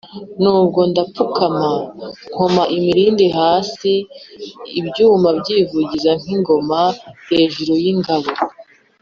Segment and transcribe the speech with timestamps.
[0.61, 1.67] ubwo ndapfukama
[2.29, 3.91] nkoma imilindi hasi
[4.79, 6.79] ibyuma byivugiza nk’ingoma
[7.29, 8.29] hejuru y’ingabo,